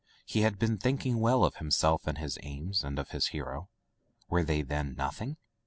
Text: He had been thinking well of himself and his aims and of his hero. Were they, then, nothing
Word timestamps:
He 0.25 0.41
had 0.41 0.57
been 0.57 0.79
thinking 0.79 1.19
well 1.19 1.43
of 1.43 1.57
himself 1.57 2.07
and 2.07 2.17
his 2.17 2.39
aims 2.41 2.83
and 2.83 2.97
of 2.97 3.11
his 3.11 3.27
hero. 3.27 3.69
Were 4.31 4.41
they, 4.43 4.63
then, 4.63 4.95
nothing 4.95 5.37